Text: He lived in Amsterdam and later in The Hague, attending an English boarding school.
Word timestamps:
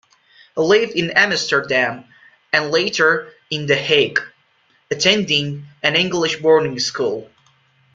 He 0.55 0.61
lived 0.63 0.93
in 0.93 1.11
Amsterdam 1.11 2.05
and 2.51 2.71
later 2.71 3.31
in 3.51 3.67
The 3.67 3.75
Hague, 3.75 4.19
attending 4.89 5.67
an 5.83 5.95
English 5.95 6.37
boarding 6.37 6.79
school. 6.79 7.29